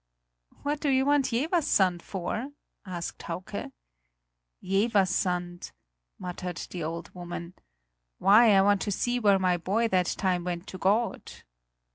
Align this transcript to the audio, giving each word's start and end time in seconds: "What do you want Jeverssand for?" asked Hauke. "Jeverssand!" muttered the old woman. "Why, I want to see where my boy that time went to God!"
"What 0.63 0.79
do 0.79 0.89
you 0.89 1.05
want 1.05 1.25
Jeverssand 1.27 2.01
for?" 2.01 2.53
asked 2.87 3.21
Hauke. 3.21 3.71
"Jeverssand!" 4.63 5.71
muttered 6.17 6.57
the 6.71 6.83
old 6.83 7.13
woman. 7.13 7.53
"Why, 8.17 8.55
I 8.55 8.61
want 8.61 8.81
to 8.81 8.91
see 8.91 9.19
where 9.19 9.37
my 9.37 9.57
boy 9.57 9.87
that 9.89 10.07
time 10.07 10.43
went 10.43 10.65
to 10.69 10.79
God!" 10.79 11.31